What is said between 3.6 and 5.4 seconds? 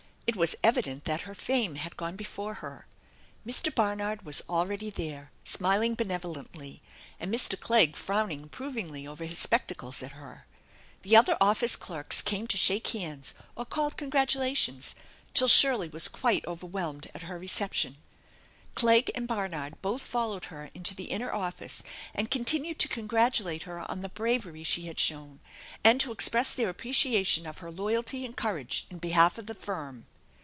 Barnard was already there,